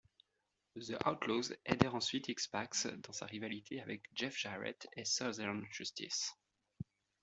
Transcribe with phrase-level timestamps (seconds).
[0.75, 2.71] The Outlaws aidèrent ensuite X-Pac
[3.03, 6.35] dans sa rivalité avec Jeff Jarrett et Southern Justice.